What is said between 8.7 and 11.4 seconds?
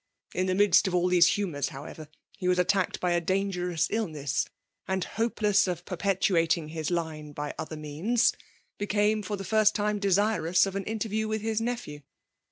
became for the first time desirous of an intcff*. ^iew